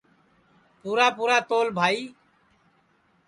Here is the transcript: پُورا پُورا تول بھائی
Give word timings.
پُورا 0.81 1.07
پُورا 1.17 1.37
تول 1.49 1.67
بھائی 1.77 1.99